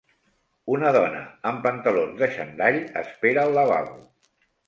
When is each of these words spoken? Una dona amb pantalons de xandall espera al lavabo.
Una 0.75 0.93
dona 0.95 1.19
amb 1.49 1.61
pantalons 1.67 2.17
de 2.23 2.31
xandall 2.37 2.79
espera 3.05 3.43
al 3.47 3.55
lavabo. 3.59 4.01